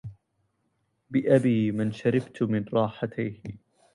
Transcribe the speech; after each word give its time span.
بأبي 1.09 1.71
من 1.71 1.91
شربت 1.91 2.43
من 2.43 2.65
راحتيه 2.73 3.41